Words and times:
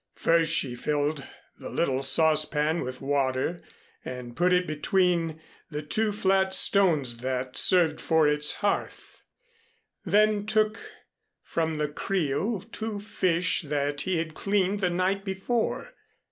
First 0.15 0.53
she 0.55 0.73
filled 0.75 1.23
the 1.59 1.69
little 1.69 2.01
saucepan 2.01 2.81
with 2.81 3.01
water 3.01 3.59
and 4.03 4.35
put 4.35 4.51
it 4.51 4.65
between 4.65 5.39
the 5.69 5.83
two 5.83 6.11
flat 6.11 6.55
stones 6.55 7.17
that 7.17 7.55
served 7.55 8.01
for 8.01 8.27
its 8.27 8.51
hearth, 8.65 9.21
and 10.03 10.11
then 10.11 10.45
took 10.47 10.79
from 11.43 11.75
the 11.75 11.87
creel 11.87 12.61
two 12.71 12.99
fish 12.99 13.61
that 13.61 14.01
he 14.01 14.17
had 14.17 14.33
cleaned 14.33 14.79
the 14.79 14.89
night 14.89 15.23
before. 15.23 15.93